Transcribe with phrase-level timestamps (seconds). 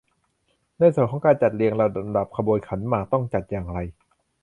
[0.79, 3.79] ในส่วนของการจัดเรียงลำดับขบวนขันหมากต้องจัดอย่างไร